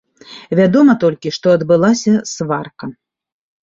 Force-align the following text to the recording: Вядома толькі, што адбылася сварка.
Вядома 0.59 0.95
толькі, 1.03 1.35
што 1.41 1.47
адбылася 1.59 2.19
сварка. 2.35 2.95